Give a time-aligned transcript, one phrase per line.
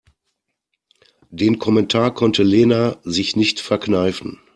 [1.29, 4.39] Den Kommentar konnte Lena sich nicht verkneifen.